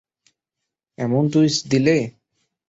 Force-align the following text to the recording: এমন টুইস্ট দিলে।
এমন 0.97 1.23
টুইস্ট 1.33 1.61
দিলে। 1.71 1.97